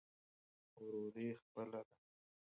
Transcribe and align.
وروري 0.75 1.27
خپله 1.41 1.79
ده. 1.87 1.95